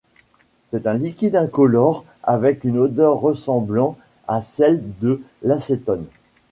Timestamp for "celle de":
4.41-5.21